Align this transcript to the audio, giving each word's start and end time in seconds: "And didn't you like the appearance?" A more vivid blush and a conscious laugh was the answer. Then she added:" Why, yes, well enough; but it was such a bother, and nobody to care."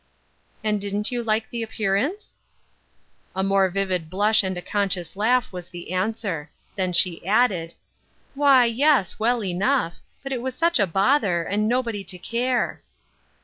"And 0.63 0.81
didn't 0.81 1.11
you 1.11 1.21
like 1.21 1.47
the 1.51 1.61
appearance?" 1.61 2.37
A 3.35 3.43
more 3.43 3.69
vivid 3.69 4.09
blush 4.09 4.41
and 4.41 4.57
a 4.57 4.61
conscious 4.63 5.15
laugh 5.15 5.53
was 5.53 5.69
the 5.69 5.93
answer. 5.93 6.49
Then 6.75 6.91
she 6.91 7.23
added:" 7.23 7.75
Why, 8.33 8.65
yes, 8.65 9.19
well 9.19 9.43
enough; 9.43 9.97
but 10.23 10.31
it 10.31 10.41
was 10.41 10.55
such 10.55 10.79
a 10.79 10.87
bother, 10.87 11.43
and 11.43 11.67
nobody 11.67 12.03
to 12.05 12.17
care." 12.17 12.81